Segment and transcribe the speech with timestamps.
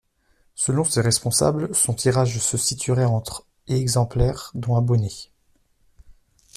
[0.55, 5.29] Selon ses responsables, son tirage se situerait entre et exemplaires, dont abonnés.